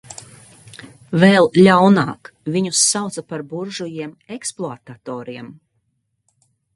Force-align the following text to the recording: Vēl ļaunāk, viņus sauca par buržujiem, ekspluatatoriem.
Vēl 1.23 1.49
ļaunāk, 1.57 2.31
viņus 2.55 2.81
sauca 2.93 3.23
par 3.33 3.43
buržujiem, 3.51 4.15
ekspluatatoriem. 4.37 5.53